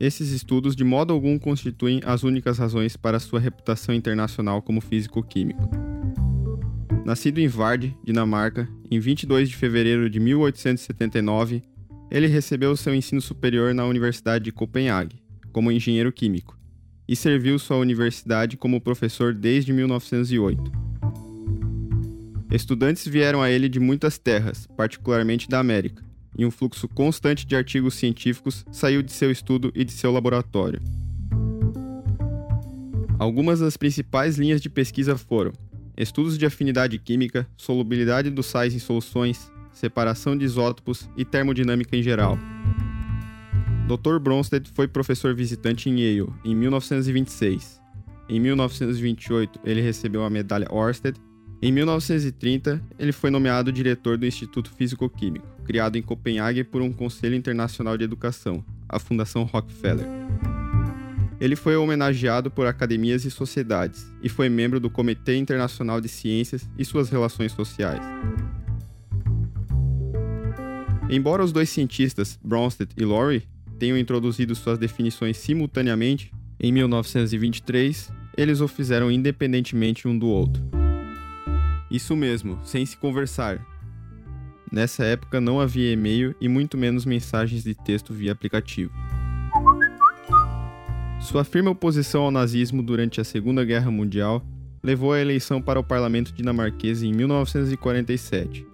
esses 0.00 0.32
estudos 0.32 0.74
de 0.74 0.82
modo 0.82 1.12
algum 1.12 1.38
constituem 1.38 2.00
as 2.04 2.24
únicas 2.24 2.58
razões 2.58 2.96
para 2.96 3.20
sua 3.20 3.38
reputação 3.38 3.94
internacional 3.94 4.60
como 4.62 4.80
físico-químico. 4.80 5.70
Nascido 7.04 7.38
em 7.38 7.46
Vard, 7.46 7.96
Dinamarca, 8.02 8.68
em 8.94 9.00
22 9.00 9.48
de 9.48 9.56
fevereiro 9.56 10.10
de 10.10 10.20
1879, 10.20 11.62
ele 12.10 12.26
recebeu 12.26 12.76
seu 12.76 12.94
ensino 12.94 13.22
superior 13.22 13.72
na 13.72 13.86
Universidade 13.86 14.44
de 14.44 14.52
Copenhague, 14.52 15.16
como 15.50 15.72
engenheiro 15.72 16.12
químico, 16.12 16.58
e 17.08 17.16
serviu 17.16 17.58
sua 17.58 17.78
universidade 17.78 18.58
como 18.58 18.82
professor 18.82 19.32
desde 19.32 19.72
1908. 19.72 20.70
Estudantes 22.50 23.08
vieram 23.08 23.40
a 23.40 23.50
ele 23.50 23.66
de 23.66 23.80
muitas 23.80 24.18
terras, 24.18 24.68
particularmente 24.76 25.48
da 25.48 25.58
América, 25.58 26.04
e 26.36 26.44
um 26.44 26.50
fluxo 26.50 26.86
constante 26.86 27.46
de 27.46 27.56
artigos 27.56 27.94
científicos 27.94 28.62
saiu 28.70 29.02
de 29.02 29.12
seu 29.12 29.30
estudo 29.30 29.72
e 29.74 29.86
de 29.86 29.92
seu 29.92 30.12
laboratório. 30.12 30.82
Algumas 33.18 33.60
das 33.60 33.78
principais 33.78 34.36
linhas 34.36 34.60
de 34.60 34.68
pesquisa 34.68 35.16
foram 35.16 35.54
estudos 36.02 36.36
de 36.36 36.46
afinidade 36.46 36.98
química, 36.98 37.46
solubilidade 37.56 38.30
dos 38.30 38.46
sais 38.46 38.74
em 38.74 38.78
soluções, 38.78 39.52
separação 39.72 40.36
de 40.36 40.44
isótopos 40.44 41.08
e 41.16 41.24
termodinâmica 41.24 41.96
em 41.96 42.02
geral. 42.02 42.38
Dr. 43.86 44.18
Bronsted 44.18 44.68
foi 44.74 44.86
professor 44.86 45.34
visitante 45.34 45.90
em 45.90 46.00
Yale 46.00 46.32
em 46.44 46.54
1926. 46.54 47.80
Em 48.28 48.40
1928, 48.40 49.60
ele 49.64 49.80
recebeu 49.80 50.24
a 50.24 50.30
medalha 50.30 50.66
Orsted. 50.70 51.18
Em 51.60 51.70
1930, 51.70 52.82
ele 52.98 53.12
foi 53.12 53.30
nomeado 53.30 53.72
diretor 53.72 54.16
do 54.16 54.26
Instituto 54.26 54.70
Físico-Químico, 54.70 55.46
criado 55.64 55.96
em 55.96 56.02
Copenhague 56.02 56.64
por 56.64 56.80
um 56.80 56.92
Conselho 56.92 57.34
Internacional 57.34 57.96
de 57.96 58.04
Educação, 58.04 58.64
a 58.88 58.98
Fundação 58.98 59.44
Rockefeller. 59.44 60.21
Ele 61.42 61.56
foi 61.56 61.74
homenageado 61.74 62.52
por 62.52 62.68
academias 62.68 63.24
e 63.24 63.30
sociedades 63.30 64.06
e 64.22 64.28
foi 64.28 64.48
membro 64.48 64.78
do 64.78 64.88
Comitê 64.88 65.34
Internacional 65.36 66.00
de 66.00 66.08
Ciências 66.08 66.70
e 66.78 66.84
suas 66.84 67.10
Relações 67.10 67.50
Sociais. 67.50 68.00
Embora 71.10 71.42
os 71.42 71.50
dois 71.50 71.68
cientistas, 71.68 72.38
Bronsted 72.44 72.92
e 72.96 73.04
Lowry, 73.04 73.42
tenham 73.76 73.98
introduzido 73.98 74.54
suas 74.54 74.78
definições 74.78 75.36
simultaneamente, 75.36 76.30
em 76.60 76.70
1923, 76.70 78.12
eles 78.36 78.60
o 78.60 78.68
fizeram 78.68 79.10
independentemente 79.10 80.06
um 80.06 80.16
do 80.16 80.28
outro. 80.28 80.62
Isso 81.90 82.14
mesmo, 82.14 82.60
sem 82.62 82.86
se 82.86 82.96
conversar. 82.96 83.60
Nessa 84.70 85.02
época 85.02 85.40
não 85.40 85.58
havia 85.58 85.90
e-mail 85.90 86.36
e 86.40 86.46
muito 86.46 86.78
menos 86.78 87.04
mensagens 87.04 87.64
de 87.64 87.74
texto 87.74 88.14
via 88.14 88.30
aplicativo. 88.30 88.92
Sua 91.22 91.44
firme 91.44 91.68
oposição 91.68 92.24
ao 92.24 92.30
nazismo 92.30 92.82
durante 92.82 93.20
a 93.20 93.24
Segunda 93.24 93.64
Guerra 93.64 93.90
Mundial 93.90 94.44
levou 94.82 95.12
à 95.12 95.20
eleição 95.20 95.62
para 95.62 95.80
o 95.80 95.84
parlamento 95.84 96.32
dinamarquês 96.32 97.02
em 97.02 97.12
1947 97.12 98.72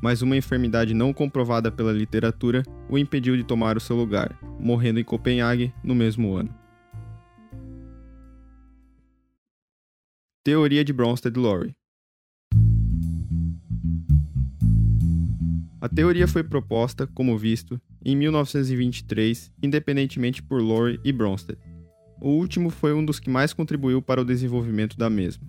mas 0.00 0.22
uma 0.22 0.36
enfermidade 0.36 0.94
não 0.94 1.12
comprovada 1.12 1.70
pela 1.70 1.92
literatura 1.92 2.62
o 2.88 2.98
impediu 2.98 3.36
de 3.36 3.44
tomar 3.44 3.76
o 3.76 3.80
seu 3.80 3.96
lugar, 3.96 4.38
morrendo 4.58 5.00
em 5.00 5.04
Copenhague 5.04 5.72
no 5.82 5.94
mesmo 5.94 6.34
ano. 6.34 6.54
Teoria 10.44 10.84
de 10.84 10.92
Bronsted-Lowry 10.92 11.74
A 15.80 15.88
teoria 15.88 16.26
foi 16.26 16.42
proposta, 16.42 17.06
como 17.06 17.38
visto, 17.38 17.80
em 18.04 18.16
1923, 18.16 19.52
independentemente 19.62 20.42
por 20.42 20.60
Lowry 20.60 20.98
e 21.04 21.12
Bronsted. 21.12 21.58
O 22.20 22.30
último 22.30 22.70
foi 22.70 22.92
um 22.92 23.04
dos 23.04 23.20
que 23.20 23.30
mais 23.30 23.52
contribuiu 23.52 24.02
para 24.02 24.20
o 24.20 24.24
desenvolvimento 24.24 24.96
da 24.96 25.08
mesma. 25.08 25.46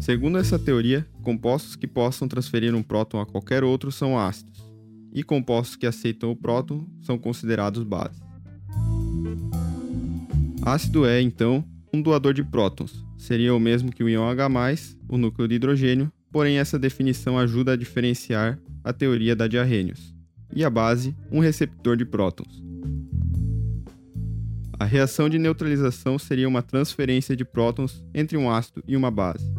Segundo 0.00 0.38
essa 0.38 0.58
teoria, 0.58 1.06
compostos 1.22 1.74
que 1.74 1.86
possam 1.86 2.28
transferir 2.28 2.74
um 2.74 2.82
próton 2.82 3.20
a 3.20 3.26
qualquer 3.26 3.64
outro 3.64 3.90
são 3.90 4.18
ácidos, 4.18 4.64
e 5.12 5.22
compostos 5.22 5.76
que 5.76 5.86
aceitam 5.86 6.30
o 6.30 6.36
próton 6.36 6.86
são 7.02 7.18
considerados 7.18 7.82
bases. 7.82 8.22
Ácido 10.62 11.04
é, 11.06 11.20
então, 11.20 11.64
um 11.92 12.00
doador 12.00 12.32
de 12.32 12.44
prótons, 12.44 13.04
seria 13.18 13.54
o 13.54 13.60
mesmo 13.60 13.92
que 13.92 14.04
o 14.04 14.08
íon 14.08 14.28
H+, 14.28 14.48
o 15.08 15.18
núcleo 15.18 15.48
de 15.48 15.56
hidrogênio, 15.56 16.12
porém 16.30 16.58
essa 16.58 16.78
definição 16.78 17.38
ajuda 17.38 17.72
a 17.72 17.76
diferenciar 17.76 18.58
a 18.84 18.92
teoria 18.92 19.34
da 19.34 19.48
de 19.48 19.58
Arrhenius, 19.58 20.14
e 20.54 20.64
a 20.64 20.70
base, 20.70 21.16
um 21.30 21.40
receptor 21.40 21.96
de 21.96 22.04
prótons. 22.04 22.65
A 24.78 24.84
reação 24.84 25.28
de 25.28 25.38
neutralização 25.38 26.18
seria 26.18 26.46
uma 26.46 26.62
transferência 26.62 27.34
de 27.34 27.44
prótons 27.44 28.04
entre 28.14 28.36
um 28.36 28.50
ácido 28.50 28.84
e 28.86 28.94
uma 28.94 29.10
base. 29.10 29.50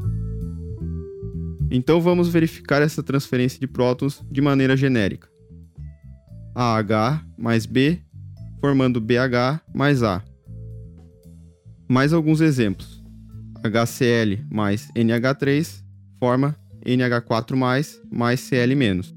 Então 1.72 2.00
vamos 2.00 2.30
verificar 2.30 2.82
essa 2.82 3.02
transferência 3.02 3.60
de 3.60 3.68
prótons 3.68 4.24
de 4.32 4.42
maneira 4.42 4.78
genérica. 4.78 5.28
AH 6.56 7.24
mais 7.38 7.66
B 7.66 8.00
formando 8.62 9.02
BH 9.02 9.62
mais 9.74 10.04
A. 10.04 10.24
Mais 11.90 12.14
alguns 12.14 12.40
exemplos. 12.40 13.04
HCl 13.64 14.46
mais 14.52 14.90
NH3 14.94 15.84
forma 16.20 16.56
NH4 16.86 17.56
mais 17.56 18.02
mais 18.12 18.40
Cl 18.40 18.76
menos. 18.76 19.17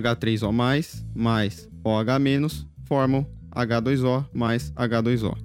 H3O 0.00 0.52
mais 0.52 1.68
OH 1.84 2.66
formam 2.84 3.26
H2O 3.50 4.26
mais 4.32 4.70
H2O. 4.72 5.36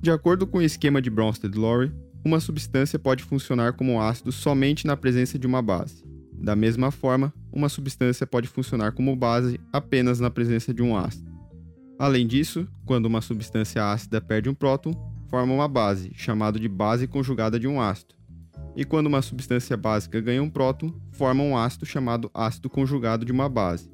De 0.00 0.10
acordo 0.10 0.46
com 0.46 0.58
o 0.58 0.62
esquema 0.62 1.00
de 1.00 1.10
Bronsted-Lowry, 1.10 1.92
uma 2.24 2.40
substância 2.40 2.98
pode 2.98 3.24
funcionar 3.24 3.72
como 3.72 4.00
ácido 4.00 4.30
somente 4.30 4.86
na 4.86 4.96
presença 4.96 5.38
de 5.38 5.46
uma 5.46 5.60
base. 5.60 6.04
Da 6.32 6.56
mesma 6.56 6.90
forma, 6.90 7.32
uma 7.52 7.68
substância 7.68 8.26
pode 8.26 8.48
funcionar 8.48 8.92
como 8.92 9.14
base 9.14 9.60
apenas 9.72 10.18
na 10.18 10.30
presença 10.30 10.72
de 10.72 10.82
um 10.82 10.96
ácido. 10.96 11.30
Além 11.98 12.26
disso, 12.26 12.66
quando 12.84 13.06
uma 13.06 13.20
substância 13.20 13.84
ácida 13.92 14.20
perde 14.20 14.48
um 14.48 14.54
próton, 14.54 14.92
forma 15.28 15.52
uma 15.54 15.68
base, 15.68 16.10
chamada 16.14 16.58
de 16.58 16.68
base 16.68 17.06
conjugada 17.06 17.58
de 17.58 17.68
um 17.68 17.80
ácido. 17.80 18.14
E 18.74 18.84
quando 18.84 19.06
uma 19.06 19.20
substância 19.20 19.76
básica 19.76 20.20
ganha 20.20 20.42
um 20.42 20.48
próton, 20.48 20.92
forma 21.12 21.42
um 21.42 21.56
ácido 21.56 21.84
chamado 21.84 22.30
ácido 22.32 22.70
conjugado 22.70 23.24
de 23.24 23.32
uma 23.32 23.48
base. 23.48 23.90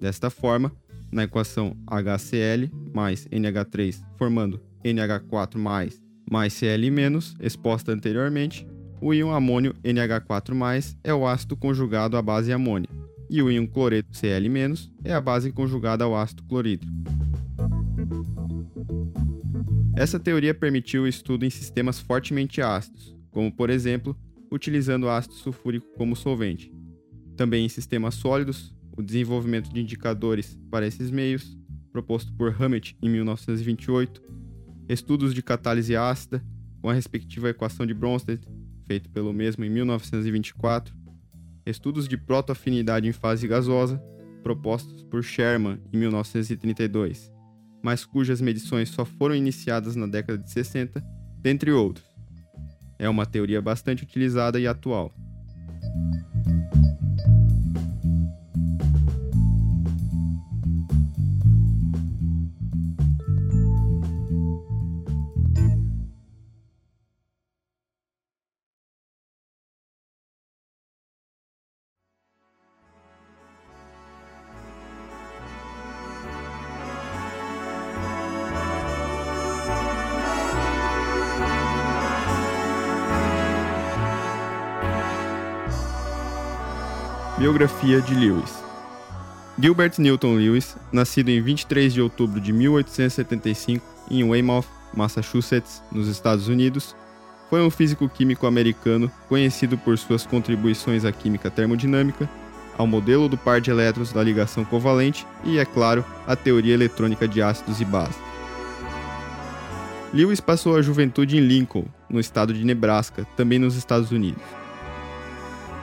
Desta 0.00 0.28
forma, 0.30 0.72
na 1.10 1.24
equação 1.24 1.76
HCl 1.86 2.70
mais 2.94 3.26
NH3 3.28 4.02
formando 4.16 4.60
NH4+, 4.84 5.56
mais 6.30 6.52
Cl-, 6.52 7.34
exposta 7.40 7.92
anteriormente, 7.92 8.66
o 9.00 9.14
íon 9.14 9.32
amônio 9.32 9.74
NH4+, 9.82 10.96
é 11.02 11.14
o 11.14 11.26
ácido 11.26 11.56
conjugado 11.56 12.16
à 12.16 12.22
base 12.22 12.52
amônia, 12.52 12.90
e 13.30 13.40
o 13.42 13.50
íon 13.50 13.66
cloreto 13.66 14.14
Cl- 14.14 14.90
é 15.04 15.14
a 15.14 15.20
base 15.20 15.50
conjugada 15.52 16.04
ao 16.04 16.14
ácido 16.14 16.42
clorídrico. 16.44 16.92
Essa 19.96 20.20
teoria 20.20 20.54
permitiu 20.54 21.02
o 21.02 21.08
estudo 21.08 21.44
em 21.44 21.50
sistemas 21.50 21.98
fortemente 21.98 22.60
ácidos, 22.60 23.17
como 23.38 23.52
por 23.52 23.70
exemplo, 23.70 24.18
utilizando 24.50 25.08
ácido 25.08 25.34
sulfúrico 25.34 25.86
como 25.96 26.16
solvente. 26.16 26.72
Também 27.36 27.64
em 27.64 27.68
sistemas 27.68 28.16
sólidos, 28.16 28.74
o 28.96 29.00
desenvolvimento 29.00 29.72
de 29.72 29.80
indicadores 29.80 30.58
para 30.68 30.88
esses 30.88 31.08
meios, 31.08 31.56
proposto 31.92 32.32
por 32.32 32.52
Hammett 32.60 32.98
em 33.00 33.08
1928, 33.08 34.20
estudos 34.88 35.32
de 35.32 35.40
catálise 35.40 35.94
ácida, 35.94 36.44
com 36.82 36.90
a 36.90 36.92
respectiva 36.92 37.48
equação 37.48 37.86
de 37.86 37.94
Bronsted, 37.94 38.40
feito 38.88 39.08
pelo 39.10 39.32
mesmo 39.32 39.64
em 39.64 39.70
1924, 39.70 40.92
estudos 41.64 42.08
de 42.08 42.16
protoafinidade 42.16 43.06
em 43.06 43.12
fase 43.12 43.46
gasosa, 43.46 44.02
propostos 44.42 45.04
por 45.04 45.22
Sherman 45.22 45.78
em 45.92 45.96
1932, 45.96 47.32
mas 47.84 48.04
cujas 48.04 48.40
medições 48.40 48.88
só 48.88 49.04
foram 49.04 49.36
iniciadas 49.36 49.94
na 49.94 50.08
década 50.08 50.42
de 50.42 50.50
60, 50.50 51.00
dentre 51.40 51.70
outros. 51.70 52.07
É 52.98 53.08
uma 53.08 53.24
teoria 53.24 53.62
bastante 53.62 54.02
utilizada 54.02 54.58
e 54.58 54.66
atual. 54.66 55.14
Biografia 87.38 88.00
de 88.00 88.16
Lewis 88.16 88.52
Gilbert 89.60 89.92
Newton 89.98 90.34
Lewis, 90.34 90.76
nascido 90.90 91.28
em 91.28 91.40
23 91.40 91.94
de 91.94 92.02
outubro 92.02 92.40
de 92.40 92.52
1875 92.52 93.86
em 94.10 94.24
Weymouth, 94.24 94.66
Massachusetts, 94.92 95.80
nos 95.92 96.08
Estados 96.08 96.48
Unidos, 96.48 96.96
foi 97.48 97.62
um 97.62 97.70
físico-químico 97.70 98.44
americano 98.44 99.08
conhecido 99.28 99.78
por 99.78 99.96
suas 99.96 100.26
contribuições 100.26 101.04
à 101.04 101.12
química 101.12 101.48
termodinâmica, 101.48 102.28
ao 102.76 102.88
modelo 102.88 103.28
do 103.28 103.38
par 103.38 103.60
de 103.60 103.70
elétrons 103.70 104.12
da 104.12 104.20
ligação 104.20 104.64
covalente 104.64 105.24
e, 105.44 105.58
é 105.58 105.64
claro, 105.64 106.04
à 106.26 106.34
teoria 106.34 106.74
eletrônica 106.74 107.28
de 107.28 107.40
ácidos 107.40 107.80
e 107.80 107.84
bases. 107.84 108.18
Lewis 110.12 110.40
passou 110.40 110.76
a 110.76 110.82
juventude 110.82 111.36
em 111.36 111.40
Lincoln, 111.40 111.84
no 112.10 112.18
estado 112.18 112.52
de 112.52 112.64
Nebraska, 112.64 113.24
também 113.36 113.60
nos 113.60 113.76
Estados 113.76 114.10
Unidos. 114.10 114.57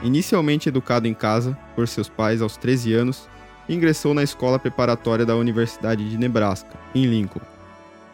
Inicialmente 0.05 0.69
educado 0.69 1.07
em 1.07 1.15
casa 1.15 1.57
por 1.75 1.87
seus 1.87 2.07
pais 2.07 2.39
aos 2.39 2.55
13 2.57 2.93
anos, 2.93 3.27
ingressou 3.67 4.13
na 4.13 4.21
escola 4.21 4.59
preparatória 4.59 5.25
da 5.25 5.35
Universidade 5.35 6.07
de 6.07 6.15
Nebraska, 6.15 6.77
em 6.93 7.05
Lincoln. 7.05 7.41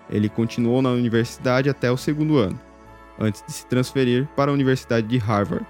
Ele 0.10 0.30
continuou 0.30 0.82
na 0.82 0.89
universidade 0.89 1.69
até 1.69 1.91
o 1.91 1.97
segundo 1.97 2.38
ano, 2.38 2.58
antes 3.19 3.43
de 3.45 3.51
se 3.51 3.65
transferir 3.65 4.25
para 4.38 4.49
a 4.49 4.54
Universidade 4.54 5.06
de 5.06 5.17
Harvard, 5.17 5.65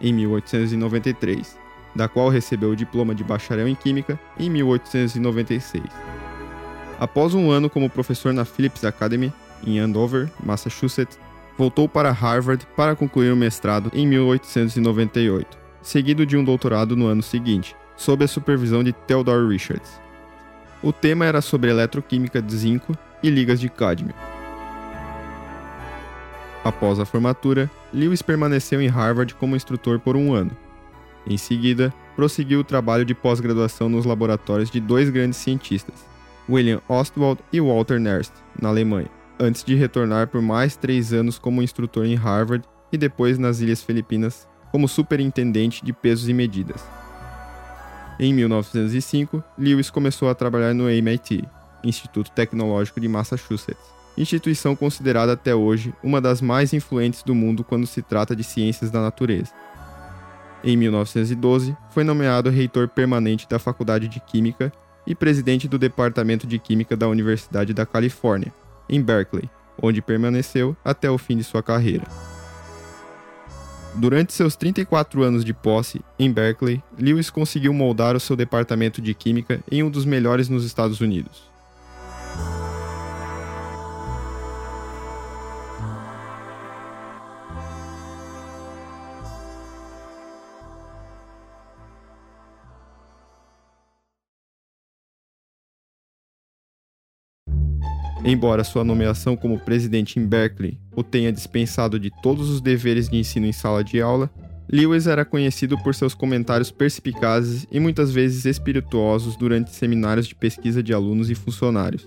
em 0.00 0.12
1893, 0.12 1.56
da 1.94 2.08
qual 2.08 2.30
recebeu 2.30 2.70
o 2.70 2.76
diploma 2.76 3.14
de 3.14 3.22
bacharel 3.22 3.68
em 3.68 3.76
Química 3.76 4.18
em 4.40 4.50
1896. 4.50 5.84
Após 6.98 7.32
um 7.32 7.48
ano 7.48 7.70
como 7.70 7.88
professor 7.88 8.32
na 8.32 8.44
Phillips 8.44 8.84
Academy, 8.84 9.32
em 9.64 9.78
Andover, 9.78 10.28
Massachusetts, 10.42 11.16
voltou 11.56 11.88
para 11.88 12.10
Harvard 12.10 12.66
para 12.74 12.96
concluir 12.96 13.32
o 13.32 13.36
mestrado 13.36 13.88
em 13.94 14.04
1898, 14.04 15.59
seguido 15.82 16.26
de 16.26 16.36
um 16.36 16.44
doutorado 16.44 16.96
no 16.96 17.06
ano 17.06 17.22
seguinte, 17.22 17.76
sob 17.96 18.24
a 18.24 18.28
supervisão 18.28 18.82
de 18.82 18.92
Theodore 18.92 19.48
Richards. 19.48 20.00
O 20.82 20.92
tema 20.92 21.26
era 21.26 21.40
sobre 21.40 21.70
eletroquímica 21.70 22.40
de 22.40 22.56
zinco 22.56 22.96
e 23.22 23.30
ligas 23.30 23.60
de 23.60 23.68
cádmio. 23.68 24.14
Após 26.64 26.98
a 26.98 27.04
formatura, 27.04 27.70
Lewis 27.92 28.22
permaneceu 28.22 28.80
em 28.80 28.88
Harvard 28.88 29.34
como 29.34 29.56
instrutor 29.56 29.98
por 29.98 30.16
um 30.16 30.34
ano. 30.34 30.50
Em 31.26 31.36
seguida, 31.36 31.92
prosseguiu 32.16 32.60
o 32.60 32.64
trabalho 32.64 33.04
de 33.04 33.14
pós-graduação 33.14 33.88
nos 33.88 34.04
laboratórios 34.04 34.70
de 34.70 34.80
dois 34.80 35.10
grandes 35.10 35.38
cientistas, 35.38 36.06
William 36.48 36.80
Ostwald 36.88 37.40
e 37.52 37.60
Walter 37.60 37.98
Nernst, 37.98 38.32
na 38.60 38.68
Alemanha 38.68 39.08
antes 39.40 39.64
de 39.64 39.74
retornar 39.74 40.28
por 40.28 40.42
mais 40.42 40.76
três 40.76 41.12
anos 41.12 41.38
como 41.38 41.62
instrutor 41.62 42.04
em 42.04 42.14
Harvard 42.14 42.64
e 42.92 42.98
depois 42.98 43.38
nas 43.38 43.60
Ilhas 43.60 43.82
Filipinas 43.82 44.46
como 44.70 44.88
superintendente 44.88 45.84
de 45.84 45.92
pesos 45.92 46.28
e 46.28 46.32
medidas. 46.32 46.82
Em 48.18 48.34
1905, 48.34 49.42
Lewis 49.58 49.90
começou 49.90 50.28
a 50.28 50.34
trabalhar 50.34 50.74
no 50.74 50.88
MIT, 50.88 51.42
Instituto 51.82 52.30
Tecnológico 52.30 53.00
de 53.00 53.08
Massachusetts, 53.08 53.82
instituição 54.16 54.76
considerada 54.76 55.32
até 55.32 55.54
hoje 55.54 55.94
uma 56.02 56.20
das 56.20 56.42
mais 56.42 56.72
influentes 56.72 57.22
do 57.22 57.34
mundo 57.34 57.64
quando 57.64 57.86
se 57.86 58.02
trata 58.02 58.36
de 58.36 58.44
ciências 58.44 58.90
da 58.90 59.00
natureza. 59.00 59.52
Em 60.62 60.76
1912, 60.76 61.74
foi 61.90 62.04
nomeado 62.04 62.50
reitor 62.50 62.88
permanente 62.88 63.48
da 63.48 63.58
Faculdade 63.58 64.08
de 64.08 64.20
Química 64.20 64.70
e 65.06 65.14
presidente 65.14 65.66
do 65.66 65.78
Departamento 65.78 66.46
de 66.46 66.58
Química 66.58 66.94
da 66.96 67.08
Universidade 67.08 67.72
da 67.72 67.86
Califórnia, 67.86 68.52
em 68.88 69.00
Berkeley, 69.00 69.48
onde 69.80 70.02
permaneceu 70.02 70.76
até 70.84 71.10
o 71.10 71.16
fim 71.16 71.38
de 71.38 71.44
sua 71.44 71.62
carreira. 71.62 72.04
Durante 73.94 74.32
seus 74.32 74.54
34 74.56 75.22
anos 75.22 75.44
de 75.44 75.52
posse 75.52 76.00
em 76.18 76.32
Berkeley, 76.32 76.82
Lewis 76.98 77.28
conseguiu 77.28 77.74
moldar 77.74 78.14
o 78.14 78.20
seu 78.20 78.36
departamento 78.36 79.02
de 79.02 79.12
química 79.14 79.60
em 79.70 79.82
um 79.82 79.90
dos 79.90 80.04
melhores 80.04 80.48
nos 80.48 80.64
Estados 80.64 81.00
Unidos. 81.00 81.49
Embora 98.24 98.64
sua 98.64 98.84
nomeação 98.84 99.34
como 99.34 99.58
presidente 99.58 100.18
em 100.18 100.26
Berkeley 100.26 100.78
o 100.94 101.02
tenha 101.02 101.32
dispensado 101.32 101.98
de 101.98 102.10
todos 102.22 102.50
os 102.50 102.60
deveres 102.60 103.08
de 103.08 103.16
ensino 103.16 103.46
em 103.46 103.52
sala 103.52 103.82
de 103.82 104.00
aula, 104.00 104.30
Lewis 104.70 105.06
era 105.06 105.24
conhecido 105.24 105.76
por 105.78 105.94
seus 105.94 106.14
comentários 106.14 106.70
perspicazes 106.70 107.66
e 107.72 107.80
muitas 107.80 108.12
vezes 108.12 108.44
espirituosos 108.44 109.36
durante 109.36 109.72
seminários 109.72 110.28
de 110.28 110.34
pesquisa 110.34 110.82
de 110.82 110.92
alunos 110.92 111.30
e 111.30 111.34
funcionários. 111.34 112.06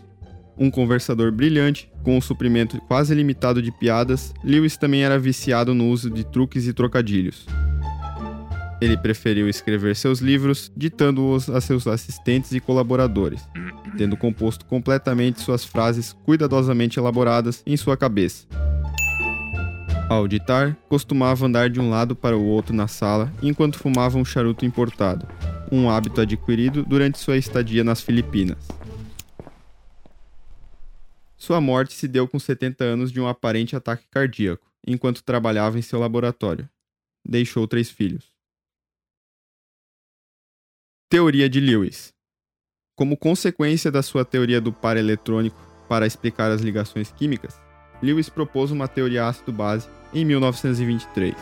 Um 0.58 0.70
conversador 0.70 1.32
brilhante, 1.32 1.92
com 2.04 2.16
um 2.16 2.22
suprimento 2.22 2.80
quase 2.88 3.14
limitado 3.16 3.62
de 3.62 3.72
piadas, 3.72 4.34
Lewis 4.44 4.78
também 4.78 5.04
era 5.04 5.18
viciado 5.18 5.74
no 5.74 5.90
uso 5.90 6.12
de 6.12 6.24
truques 6.24 6.68
e 6.68 6.74
trocadilhos. 6.74 7.48
Ele 8.84 8.98
preferiu 8.98 9.48
escrever 9.48 9.96
seus 9.96 10.20
livros, 10.20 10.70
ditando-os 10.76 11.50
a 11.50 11.62
seus 11.62 11.88
assistentes 11.88 12.52
e 12.52 12.60
colaboradores, 12.60 13.48
tendo 13.98 14.18
composto 14.18 14.66
completamente 14.66 15.40
suas 15.40 15.64
frases 15.64 16.12
cuidadosamente 16.26 17.00
elaboradas 17.00 17.64
em 17.66 17.78
sua 17.78 17.96
cabeça. 17.96 18.46
Ao 20.10 20.28
ditar, 20.28 20.76
costumava 20.90 21.46
andar 21.46 21.70
de 21.70 21.80
um 21.80 21.90
lado 21.90 22.14
para 22.14 22.38
o 22.38 22.44
outro 22.44 22.76
na 22.76 22.90
sala 22.90 23.32
enquanto 23.42 23.80
fumava 23.80 24.18
um 24.18 24.26
charuto 24.26 24.66
importado, 24.66 25.26
um 25.72 25.90
hábito 25.90 26.20
adquirido 26.20 26.84
durante 26.84 27.20
sua 27.20 27.38
estadia 27.38 27.86
nas 27.86 28.02
Filipinas. 28.02 28.68
Sua 31.38 31.62
morte 31.62 31.94
se 31.94 32.06
deu 32.06 32.28
com 32.28 32.38
70 32.38 32.84
anos 32.84 33.14
de 33.14 33.22
um 33.22 33.30
aparente 33.30 33.78
ataque 33.78 34.04
cardíaco, 34.12 34.70
enquanto 34.86 35.24
trabalhava 35.24 35.80
em 35.80 35.82
seu 35.82 36.02
laboratório. 36.02 36.68
Deixou 37.26 37.66
três 37.66 37.90
filhos. 37.90 38.33
Teoria 41.14 41.48
de 41.48 41.60
Lewis. 41.60 42.12
Como 42.98 43.16
consequência 43.16 43.92
da 43.92 44.02
sua 44.02 44.26
teoria 44.26 44.60
do 44.60 44.74
par 44.74 44.98
eletrônico 44.98 45.62
para 45.88 46.08
explicar 46.08 46.50
as 46.50 46.62
ligações 46.62 47.12
químicas, 47.12 47.62
Lewis 48.02 48.30
propôs 48.30 48.72
uma 48.72 48.88
teoria 48.88 49.28
ácido-base 49.28 49.88
em 50.12 50.26
1923. 50.26 51.36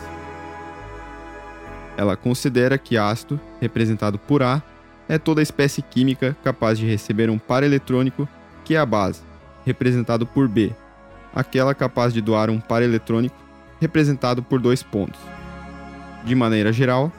Ela 1.95 2.17
considera 2.17 2.77
que 2.77 2.97
ácido, 2.97 3.39
representado 3.62 4.19
por 4.19 4.43
A, 4.43 4.62
é 5.07 5.17
toda 5.17 5.41
espécie 5.41 5.81
química 5.81 6.36
capaz 6.43 6.77
de 6.77 6.86
receber 6.86 7.29
um 7.29 7.39
par 7.39 7.63
eletrônico, 7.63 8.27
que 8.65 8.75
é 8.75 8.77
a 8.77 8.86
base, 8.86 9.21
representado 9.65 10.27
por 10.27 10.49
B, 10.49 10.75
aquela 11.34 11.73
capaz 11.73 12.13
de 12.13 12.19
doar 12.19 12.49
um 12.49 12.60
par 12.60 12.84
eletrônico 12.84 13.41
representado 13.79 14.43
por 14.43 14.60
dois 14.60 14.84
pontos. 14.84 15.21
De 16.25 16.36
maneira 16.36 16.73
geral, 16.73 17.10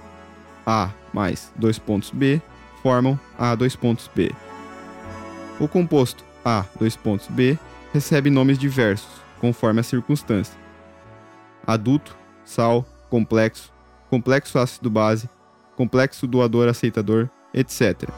A 0.66 0.90
mais 1.12 1.52
dois 1.56 1.78
pontos 1.78 2.10
B 2.10 2.40
formam 2.82 3.18
A 3.38 3.54
dois 3.54 3.76
pontos 3.76 4.10
B. 4.14 4.32
O 5.60 5.68
composto 5.68 6.24
A 6.44 6.64
dois 6.78 6.96
pontos 6.96 7.28
B 7.28 7.58
recebe 7.92 8.30
nomes 8.30 8.58
diversos, 8.58 9.20
conforme 9.38 9.80
a 9.80 9.84
circunstância. 9.84 10.58
Adulto, 11.66 12.16
sal, 12.44 12.84
complexo, 13.08 13.72
complexo 14.08 14.58
ácido-base, 14.58 15.28
complexo 15.76 16.26
doador-aceitador, 16.26 17.28
etc. 17.54 18.08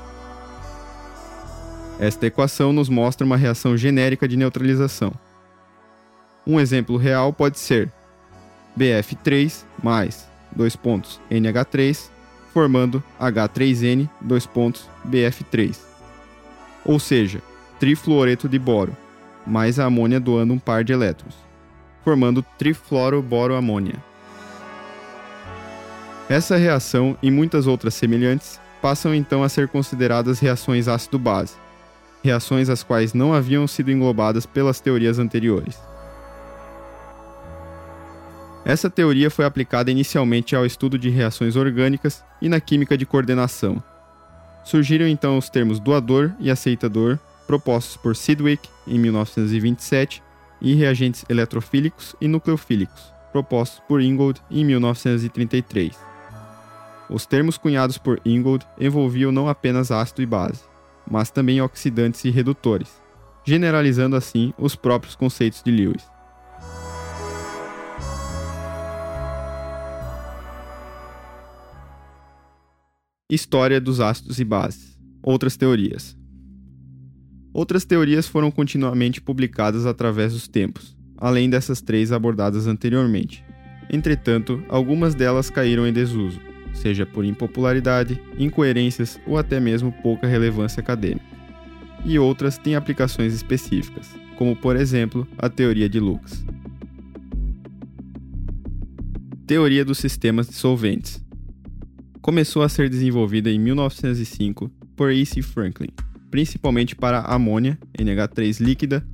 Esta 1.98 2.26
equação 2.26 2.72
nos 2.72 2.88
mostra 2.88 3.26
uma 3.26 3.36
reação 3.36 3.76
genérica 3.76 4.26
de 4.26 4.36
neutralização. 4.36 5.12
Um 6.46 6.58
exemplo 6.58 6.96
real 6.96 7.32
pode 7.32 7.58
ser 7.58 7.92
BF3 8.78 9.64
mais 9.82 10.28
dois 10.54 10.76
pontos 10.76 11.20
NH3 11.30 12.10
formando 12.54 13.02
H3N 13.20 14.08
dois 14.20 14.46
pontos 14.46 14.88
BF3. 15.06 15.76
Ou 16.84 17.00
seja, 17.00 17.42
trifluoreto 17.80 18.48
de 18.48 18.58
boro 18.58 18.96
mais 19.46 19.78
a 19.78 19.84
amônia 19.84 20.18
doando 20.18 20.54
um 20.54 20.58
par 20.58 20.84
de 20.84 20.92
elétrons, 20.92 21.34
formando 22.02 22.42
trifluoroboroamônia. 22.56 23.96
Essa 26.28 26.56
reação 26.56 27.18
e 27.22 27.30
muitas 27.30 27.66
outras 27.66 27.92
semelhantes 27.94 28.58
passam 28.80 29.14
então 29.14 29.42
a 29.42 29.48
ser 29.48 29.68
consideradas 29.68 30.38
reações 30.38 30.88
ácido-base, 30.88 31.54
reações 32.22 32.70
as 32.70 32.82
quais 32.82 33.12
não 33.12 33.34
haviam 33.34 33.66
sido 33.66 33.90
englobadas 33.90 34.46
pelas 34.46 34.80
teorias 34.80 35.18
anteriores. 35.18 35.78
Essa 38.64 38.88
teoria 38.88 39.30
foi 39.30 39.44
aplicada 39.44 39.90
inicialmente 39.90 40.56
ao 40.56 40.64
estudo 40.64 40.98
de 40.98 41.10
reações 41.10 41.54
orgânicas 41.54 42.24
e 42.40 42.48
na 42.48 42.60
química 42.60 42.96
de 42.96 43.04
coordenação. 43.04 43.82
Surgiram 44.64 45.06
então 45.06 45.36
os 45.36 45.50
termos 45.50 45.78
doador 45.78 46.32
e 46.40 46.50
aceitador, 46.50 47.18
propostos 47.46 47.96
por 47.98 48.16
Sidwick 48.16 48.66
em 48.86 48.98
1927, 48.98 50.22
e 50.64 50.74
reagentes 50.74 51.24
eletrofílicos 51.28 52.16
e 52.18 52.26
nucleofílicos, 52.26 53.12
propostos 53.30 53.82
por 53.86 54.00
Ingold 54.00 54.40
em 54.50 54.64
1933. 54.64 55.94
Os 57.10 57.26
termos 57.26 57.58
cunhados 57.58 57.98
por 57.98 58.18
Ingold 58.24 58.66
envolviam 58.80 59.30
não 59.30 59.46
apenas 59.46 59.90
ácido 59.90 60.22
e 60.22 60.26
base, 60.26 60.62
mas 61.08 61.30
também 61.30 61.60
oxidantes 61.60 62.24
e 62.24 62.30
redutores, 62.30 62.98
generalizando 63.44 64.16
assim 64.16 64.54
os 64.56 64.74
próprios 64.74 65.14
conceitos 65.14 65.62
de 65.62 65.70
Lewis. 65.70 66.13
História 73.30 73.80
dos 73.80 74.00
ácidos 74.00 74.38
e 74.38 74.44
bases. 74.44 74.98
Outras 75.22 75.56
teorias. 75.56 76.14
Outras 77.54 77.82
teorias 77.82 78.28
foram 78.28 78.50
continuamente 78.50 79.18
publicadas 79.18 79.86
através 79.86 80.34
dos 80.34 80.46
tempos, 80.46 80.94
além 81.16 81.48
dessas 81.48 81.80
três 81.80 82.12
abordadas 82.12 82.66
anteriormente. 82.66 83.42
Entretanto, 83.90 84.62
algumas 84.68 85.14
delas 85.14 85.48
caíram 85.48 85.86
em 85.86 85.92
desuso, 85.92 86.38
seja 86.74 87.06
por 87.06 87.24
impopularidade, 87.24 88.20
incoerências 88.38 89.18
ou 89.26 89.38
até 89.38 89.58
mesmo 89.58 89.90
pouca 90.02 90.26
relevância 90.26 90.82
acadêmica. 90.82 91.24
E 92.04 92.18
outras 92.18 92.58
têm 92.58 92.76
aplicações 92.76 93.32
específicas, 93.32 94.06
como 94.36 94.54
por 94.54 94.76
exemplo 94.76 95.26
a 95.38 95.48
teoria 95.48 95.88
de 95.88 95.98
Lucas. 95.98 96.44
Teoria 99.46 99.82
dos 99.82 99.96
sistemas 99.96 100.46
dissolventes. 100.46 101.23
Começou 102.24 102.62
a 102.62 102.70
ser 102.70 102.88
desenvolvida 102.88 103.50
em 103.50 103.58
1905 103.58 104.70
por 104.96 105.12
E.C. 105.12 105.42
Franklin, 105.42 105.90
principalmente 106.30 106.96
para 106.96 107.20
amônia, 107.20 107.78
NH3 107.98 108.64
líquida, 108.64 109.06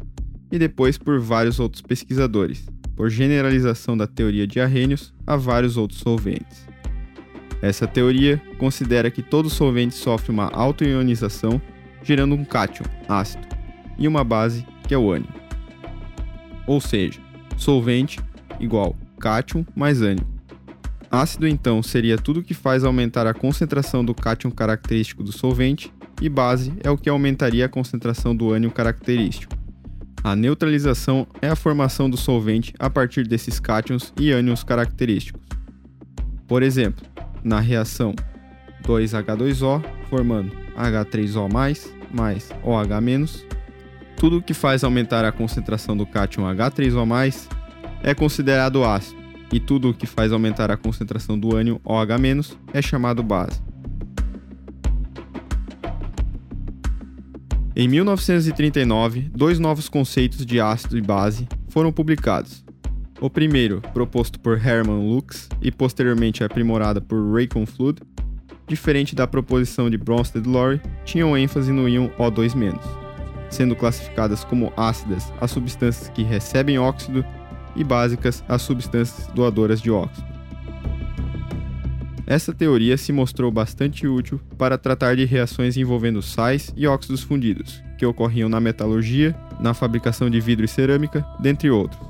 e 0.49 0.57
depois 0.57 0.97
por 0.97 1.19
vários 1.19 1.59
outros 1.59 1.83
pesquisadores, 1.83 2.65
por 2.95 3.11
generalização 3.11 3.97
da 3.97 4.07
teoria 4.07 4.47
de 4.47 4.61
arrênios 4.61 5.13
a 5.27 5.35
vários 5.35 5.77
outros 5.77 5.99
solventes. 5.99 6.69
Essa 7.61 7.85
teoria 7.85 8.41
considera 8.59 9.11
que 9.11 9.23
todo 9.23 9.51
solvente 9.51 9.97
sofre 9.97 10.31
uma 10.31 10.47
autoionização, 10.47 11.61
gerando 12.05 12.37
um 12.37 12.45
cátion, 12.45 12.85
ácido, 13.09 13.45
e 13.99 14.07
uma 14.07 14.23
base, 14.23 14.65
que 14.87 14.95
é 14.95 14.99
o 14.99 15.11
ânion. 15.11 15.33
Ou 16.65 16.81
seja, 16.81 17.19
solvente 17.57 18.21
igual 18.61 18.97
cátion 19.19 19.67
mais 19.75 20.01
ânion. 20.01 20.40
Ácido, 21.11 21.49
então, 21.49 21.83
seria 21.83 22.17
tudo 22.17 22.43
que 22.43 22.55
faz 22.55 22.85
aumentar 22.85 23.27
a 23.27 23.35
concentração 23.35 24.05
do 24.05 24.15
cátion 24.15 24.51
característico 24.51 25.25
do 25.25 25.33
solvente, 25.33 25.93
e 26.23 26.29
base 26.29 26.73
é 26.85 26.91
o 26.91 26.97
que 26.97 27.09
aumentaria 27.09 27.67
a 27.67 27.69
concentração 27.69 28.37
do 28.37 28.53
ânion 28.53 28.71
característico. 28.71 29.55
A 30.23 30.37
neutralização 30.37 31.27
é 31.41 31.49
a 31.49 31.57
formação 31.57 32.09
do 32.09 32.17
solvente 32.17 32.75
a 32.79 32.91
partir 32.91 33.27
desses 33.27 33.59
cátions 33.59 34.13
e 34.21 34.31
ânions 34.31 34.63
característicos. 34.63 35.41
Por 36.47 36.63
exemplo, 36.63 37.05
na 37.43 37.59
reação 37.59 38.15
2H2O, 38.85 39.83
formando 40.09 40.53
H3O+, 40.77 41.51
mais 42.13 42.51
OH-, 42.63 43.47
tudo 44.17 44.43
que 44.43 44.53
faz 44.53 44.85
aumentar 44.85 45.25
a 45.25 45.33
concentração 45.33 45.97
do 45.97 46.07
cátion 46.07 46.43
H3O+, 46.43 47.49
é 48.03 48.15
considerado 48.15 48.85
ácido, 48.85 49.20
e 49.53 49.59
tudo 49.61 49.95
que 49.95 50.07
faz 50.07 50.33
aumentar 50.33 50.71
a 50.71 50.77
concentração 50.77 51.39
do 51.39 51.57
ânion 51.57 51.79
OH- 51.85 52.57
é 52.73 52.81
chamado 52.81 53.23
base. 53.23 53.61
Em 57.75 57.89
1939, 57.89 59.31
dois 59.35 59.59
novos 59.59 59.89
conceitos 59.89 60.45
de 60.45 60.61
ácido 60.61 60.99
e 60.99 61.01
base 61.01 61.49
foram 61.69 61.93
publicados, 61.93 62.65
o 63.21 63.29
primeiro, 63.29 63.83
proposto 63.93 64.41
por 64.41 64.57
Hermann 64.57 65.07
Lux 65.07 65.47
e 65.61 65.71
posteriormente 65.71 66.43
aprimorada 66.43 67.03
por 67.03 67.31
Ray 67.31 67.47
Flood, 67.67 68.01
diferente 68.67 69.15
da 69.15 69.27
proposição 69.27 69.91
de 69.91 69.99
Bronsted-Lowry, 69.99 70.81
tinham 71.05 71.37
ênfase 71.37 71.71
no 71.71 71.87
íon 71.87 72.09
O2-, 72.19 72.81
sendo 73.51 73.77
classificadas 73.77 74.43
como 74.43 74.73
ácidas 74.75 75.31
as 75.39 75.51
substâncias 75.51 76.09
que 76.09 76.23
recebem 76.23 76.79
óxido 76.79 77.23
e 77.77 77.85
básicas 77.85 78.45
as 78.49 78.63
substâncias 78.63 79.27
doadoras 79.35 79.81
de 79.81 79.91
óxido. 79.91 80.31
Essa 82.27 82.55
teoria 82.55 82.97
se 82.97 83.13
mostrou 83.13 83.51
bastante 83.51 84.07
útil 84.07 84.41
para 84.57 84.79
tratar 84.79 85.17
de 85.17 85.25
reações 85.25 85.77
envolvendo 85.77 86.23
sais 86.23 86.73
e 86.77 86.87
óxidos 86.87 87.25
fundidos, 87.25 87.83
que 87.99 88.07
ocorriam 88.07 88.49
na 88.49 88.61
metalurgia, 88.61 89.35
na 89.61 89.75
fabricação 89.75 90.31
de 90.31 90.41
vidro 90.41 90.65
e 90.65 90.69
cerâmica, 90.69 91.27
dentre 91.41 91.71
outros. 91.73 92.01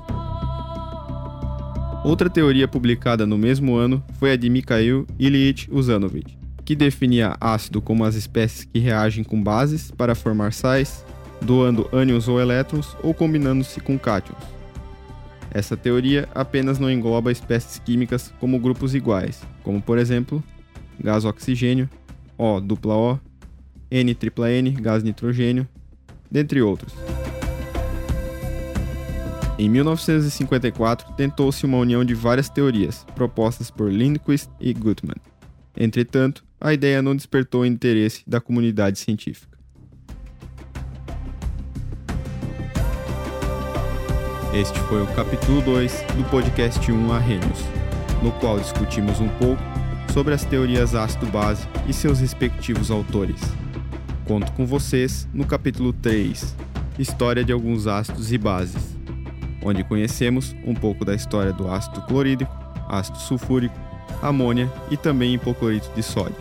Outra 2.03 2.29
teoria 2.29 2.67
publicada 2.67 3.25
no 3.25 3.35
mesmo 3.35 3.75
ano 3.75 4.03
foi 4.19 4.31
a 4.31 4.35
de 4.35 4.47
Mikhail 4.47 5.07
Ilyich 5.17 5.67
Uzanovich, 5.71 6.37
que 6.63 6.75
definia 6.75 7.35
ácido 7.41 7.81
como 7.81 8.05
as 8.05 8.13
espécies 8.13 8.63
que 8.63 8.77
reagem 8.77 9.23
com 9.23 9.41
bases 9.41 9.89
para 9.89 10.13
formar 10.13 10.53
sais, 10.53 11.03
doando 11.41 11.89
ânions 11.91 12.27
ou 12.27 12.39
elétrons 12.39 12.95
ou 13.01 13.13
combinando-se 13.13 13.79
com 13.81 13.97
cátions. 13.97 14.60
Essa 15.53 15.75
teoria 15.75 16.29
apenas 16.33 16.79
não 16.79 16.89
engloba 16.89 17.31
espécies 17.31 17.77
químicas 17.79 18.33
como 18.39 18.57
grupos 18.57 18.95
iguais, 18.95 19.41
como 19.63 19.81
por 19.81 19.97
exemplo, 19.97 20.41
gás 20.99 21.25
oxigênio, 21.25 21.89
O 22.37 22.59
dupla 22.61 22.95
O, 22.95 23.19
N 23.91 24.15
tripla 24.15 24.49
N, 24.49 24.71
gás 24.71 25.03
nitrogênio, 25.03 25.67
dentre 26.31 26.61
outros. 26.61 26.93
Em 29.59 29.69
1954, 29.69 31.13
tentou-se 31.13 31.65
uma 31.65 31.77
união 31.77 32.03
de 32.03 32.15
várias 32.15 32.49
teorias, 32.49 33.05
propostas 33.13 33.69
por 33.69 33.91
Lindquist 33.91 34.49
e 34.59 34.73
Gutmann. 34.73 35.17
Entretanto, 35.77 36.43
a 36.59 36.73
ideia 36.73 37.01
não 37.01 37.15
despertou 37.15 37.61
o 37.61 37.65
interesse 37.65 38.23
da 38.25 38.41
comunidade 38.41 38.97
científica. 38.97 39.50
Este 44.53 44.77
foi 44.81 45.01
o 45.01 45.07
capítulo 45.07 45.61
2 45.61 46.03
do 46.15 46.29
podcast 46.29 46.91
1 46.91 47.13
Arrhenius, 47.13 47.59
no 48.21 48.31
qual 48.33 48.59
discutimos 48.59 49.19
um 49.19 49.29
pouco 49.29 49.61
sobre 50.13 50.33
as 50.33 50.43
teorias 50.43 50.93
ácido-base 50.93 51.67
e 51.87 51.93
seus 51.93 52.19
respectivos 52.19 52.91
autores. 52.91 53.41
Conto 54.25 54.51
com 54.51 54.65
vocês 54.65 55.27
no 55.33 55.45
capítulo 55.45 55.93
3, 55.93 56.55
História 56.99 57.43
de 57.43 57.53
alguns 57.53 57.87
ácidos 57.87 58.31
e 58.31 58.37
bases 58.37 58.91
onde 59.63 59.83
conhecemos 59.83 60.55
um 60.65 60.73
pouco 60.73 61.05
da 61.05 61.13
história 61.13 61.53
do 61.53 61.69
ácido 61.69 62.01
clorídrico, 62.01 62.51
ácido 62.89 63.19
sulfúrico, 63.19 63.77
amônia 64.21 64.71
e 64.89 64.97
também 64.97 65.33
hipoclorito 65.35 65.89
de 65.95 66.03
sódio. 66.03 66.35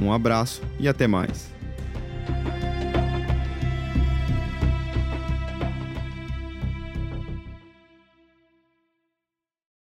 Um 0.00 0.12
abraço 0.12 0.62
e 0.78 0.88
até 0.88 1.06
mais. 1.06 1.53